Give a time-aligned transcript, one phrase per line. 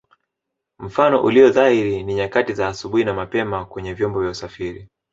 [0.79, 4.87] Mfano ulio dhahiri ni nyakati za asubuhi na mapema kwenye vyombo vya usafiri